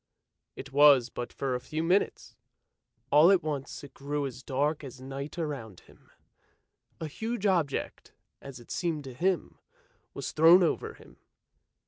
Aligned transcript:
It 0.55 0.73
was 0.73 1.11
but 1.11 1.31
for 1.31 1.53
a 1.53 1.59
few 1.59 1.83
minutes; 1.83 2.35
all 3.11 3.29
at 3.29 3.43
once 3.43 3.83
it 3.83 3.93
grew 3.93 4.25
as 4.25 4.41
dark 4.41 4.83
as 4.83 4.99
night 4.99 5.37
around 5.37 5.81
him; 5.81 6.09
a 6.99 7.05
huge 7.05 7.45
object, 7.45 8.11
as 8.41 8.59
it 8.59 8.71
seemed 8.71 9.03
to 9.03 9.13
him, 9.13 9.59
was 10.15 10.31
thrown 10.31 10.63
over 10.63 10.95
him. 10.95 11.17